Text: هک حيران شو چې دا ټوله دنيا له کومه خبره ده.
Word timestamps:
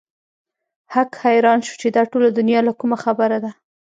هک 0.93 1.11
حيران 1.23 1.59
شو 1.67 1.73
چې 1.81 1.87
دا 1.95 2.03
ټوله 2.11 2.29
دنيا 2.39 2.59
له 2.67 2.73
کومه 2.79 2.97
خبره 3.03 3.37
ده. 3.43 3.51